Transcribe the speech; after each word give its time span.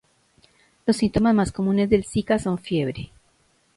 Los 0.87 0.97
síntomas 0.97 1.35
más 1.35 1.51
comunes 1.51 1.87
del 1.87 2.05
zika 2.05 2.39
son 2.39 2.57
fiebre 2.57 3.11